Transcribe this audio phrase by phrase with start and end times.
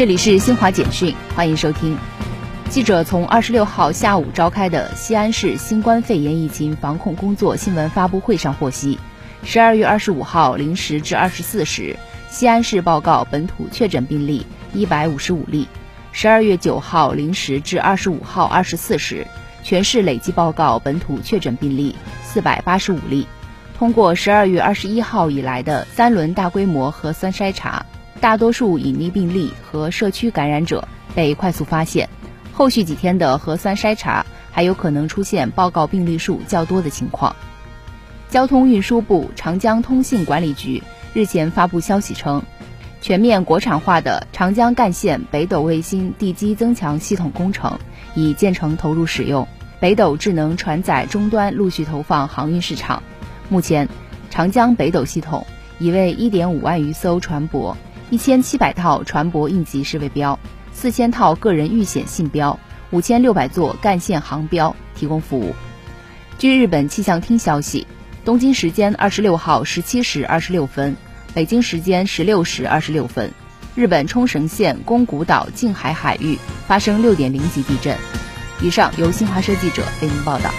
[0.00, 1.94] 这里是新华简讯，欢迎收听。
[2.70, 8.98] 记者从二十六号下午召开的西安市新冠肺炎疫情防控工作新闻发布会上获悉，
[9.44, 11.98] 十二月二十五号零时至二十四时，
[12.30, 15.66] 西安市报告本土确诊病例一百五十五例；
[16.12, 19.26] 十二月九号零时至二十五号二十四时，
[19.62, 21.94] 全市累计报告本土确诊病例
[22.24, 23.26] 四百八十五例。
[23.76, 27.84] 通过十二月二十一号以来的三轮大规模核酸筛查，
[28.20, 32.08] 大多数隐匿病例和社区感染者被快速发现。
[32.52, 37.34] 后续几天的核酸筛查还有可能出现报告病例数较多的情况。
[38.28, 40.82] 交通运输部长江通信管理局
[41.14, 42.42] 日前发布消息称，
[43.00, 47.78] 全面国产化的长江干线北斗卫星地基增强系统工程
[48.14, 49.48] 已建成投入使用，
[49.80, 53.02] 北斗智能船载终端陆续投放航运市场。
[53.48, 53.88] 目前，
[54.28, 55.44] 长江北斗系统
[55.78, 57.74] 已为1.5万余艘船舶、
[58.10, 60.38] 1700套船舶应急识别标。
[60.72, 62.58] 四千套个人遇险信标，
[62.90, 65.54] 五千六百座干线航标提供服务。
[66.38, 67.86] 据日本气象厅消息，
[68.24, 70.96] 东京时间二十六号十七时二十六分，
[71.34, 73.30] 北京时间十六时二十六分，
[73.74, 77.96] 日本冲绳县宫古岛近海海域发生六点零级地震。
[78.62, 80.50] 以上由新华社记者为您报道。